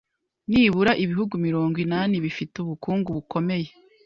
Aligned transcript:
Nibura 0.51 0.91
ibihugu 1.03 1.33
mirongo 1.45 1.75
inani 1.85 2.15
bifite 2.25 2.55
ubukungu 2.59 3.07
bukomeye, 3.17 3.69